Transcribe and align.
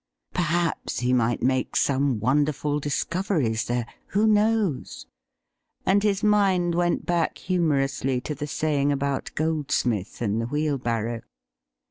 Perhaps 0.33 1.01
he 1.01 1.13
might 1.13 1.43
make 1.43 1.75
some 1.75 2.19
wonderful 2.19 2.79
discoveries 2.79 3.65
there— 3.65 3.85
who 4.13 4.25
knows? 4.25 5.05
And 5.85 6.01
his 6.01 6.23
mind 6.23 6.73
went 6.73 7.05
back 7.05 7.37
humorously 7.37 8.19
to 8.21 8.33
the 8.33 8.47
saying 8.47 8.91
about 8.91 9.29
Goldsmith 9.35 10.19
and 10.19 10.41
the 10.41 10.47
wheelbarrow. 10.47 11.21